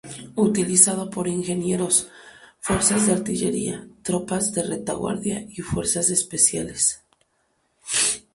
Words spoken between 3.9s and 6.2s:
tropas de retaguardia y fuerzas